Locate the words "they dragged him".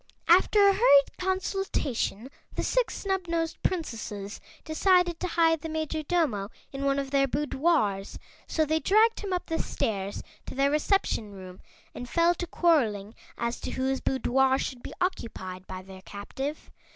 8.65-9.31